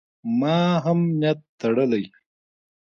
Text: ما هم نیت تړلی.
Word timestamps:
ما 0.39 0.59
هم 0.83 0.99
نیت 1.19 1.39
تړلی. 1.59 2.03